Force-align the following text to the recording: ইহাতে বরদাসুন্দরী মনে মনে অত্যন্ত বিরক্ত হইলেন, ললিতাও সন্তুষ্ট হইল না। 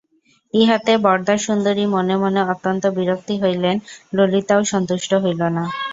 ইহাতে 0.53 0.93
বরদাসুন্দরী 1.03 1.85
মনে 1.95 2.15
মনে 2.23 2.41
অত্যন্ত 2.45 2.83
বিরক্ত 2.97 3.29
হইলেন, 3.43 3.75
ললিতাও 4.15 4.61
সন্তুষ্ট 4.71 5.11
হইল 5.23 5.41
না। 5.55 5.63